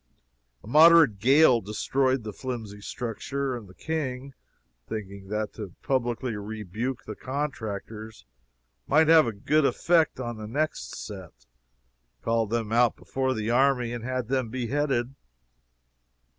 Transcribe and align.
A 0.63 0.67
moderate 0.67 1.19
gale 1.19 1.61
destroyed 1.61 2.23
the 2.23 2.33
flimsy 2.33 2.81
structure, 2.81 3.55
and 3.55 3.67
the 3.67 3.75
King, 3.75 4.33
thinking 4.89 5.27
that 5.27 5.53
to 5.53 5.75
publicly 5.83 6.35
rebuke 6.35 7.03
the 7.05 7.15
contractors 7.15 8.25
might 8.87 9.07
have 9.09 9.27
a 9.27 9.31
good 9.31 9.63
effect 9.63 10.19
on 10.19 10.37
the 10.37 10.47
next 10.47 10.95
set, 10.95 11.45
called 12.23 12.49
them 12.49 12.71
out 12.71 12.95
before 12.95 13.35
the 13.35 13.51
army 13.51 13.93
and 13.93 14.03
had 14.03 14.27
them 14.27 14.49
beheaded. 14.49 15.13